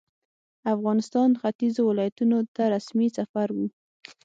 [0.75, 3.67] افغانستان ختیځو ولایتونو ته رسمي سفر وو.